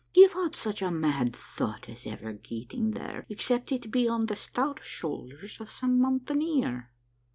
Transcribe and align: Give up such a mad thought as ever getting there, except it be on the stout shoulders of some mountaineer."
Give 0.13 0.33
up 0.35 0.55
such 0.55 0.81
a 0.81 0.89
mad 0.89 1.35
thought 1.35 1.87
as 1.87 2.07
ever 2.07 2.33
getting 2.33 2.89
there, 2.89 3.23
except 3.29 3.71
it 3.71 3.91
be 3.91 4.09
on 4.09 4.25
the 4.25 4.35
stout 4.35 4.79
shoulders 4.83 5.61
of 5.61 5.69
some 5.69 6.01
mountaineer." 6.01 6.89